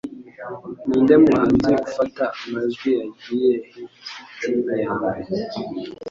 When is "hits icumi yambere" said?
3.69-5.25